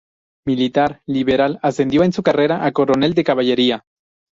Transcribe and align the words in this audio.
Militar 0.47 1.03
liberal, 1.05 1.59
ascendió 1.61 2.03
en 2.03 2.11
su 2.11 2.23
carrera 2.23 2.65
a 2.65 2.71
coronel 2.71 3.13
de 3.13 3.23
Caballería. 3.23 3.85